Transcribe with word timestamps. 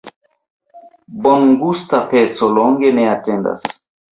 Bongusta 1.27 1.99
peco 2.15 2.51
longe 2.57 2.93
ne 3.01 3.07
atendas. 3.15 3.71